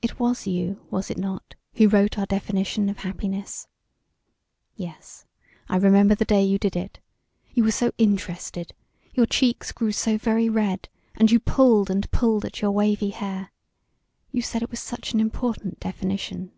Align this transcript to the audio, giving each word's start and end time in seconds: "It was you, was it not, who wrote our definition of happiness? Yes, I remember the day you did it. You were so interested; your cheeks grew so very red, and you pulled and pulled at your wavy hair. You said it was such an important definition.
"It 0.00 0.18
was 0.18 0.46
you, 0.46 0.86
was 0.90 1.10
it 1.10 1.18
not, 1.18 1.54
who 1.74 1.86
wrote 1.86 2.18
our 2.18 2.24
definition 2.24 2.88
of 2.88 3.00
happiness? 3.00 3.68
Yes, 4.74 5.26
I 5.68 5.76
remember 5.76 6.14
the 6.14 6.24
day 6.24 6.42
you 6.42 6.56
did 6.58 6.76
it. 6.76 6.98
You 7.52 7.64
were 7.64 7.70
so 7.70 7.92
interested; 7.98 8.72
your 9.12 9.26
cheeks 9.26 9.70
grew 9.72 9.92
so 9.92 10.16
very 10.16 10.48
red, 10.48 10.88
and 11.14 11.30
you 11.30 11.38
pulled 11.38 11.90
and 11.90 12.10
pulled 12.10 12.46
at 12.46 12.62
your 12.62 12.70
wavy 12.70 13.10
hair. 13.10 13.52
You 14.30 14.40
said 14.40 14.62
it 14.62 14.70
was 14.70 14.80
such 14.80 15.12
an 15.12 15.20
important 15.20 15.78
definition. 15.78 16.52